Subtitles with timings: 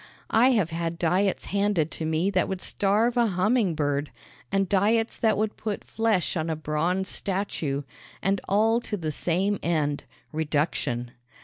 [0.31, 4.09] I have had diets handed to me that would starve a humming bird,
[4.51, 7.83] and diets that would put flesh on a bronze statue;
[8.19, 11.11] and all to the same end reduction.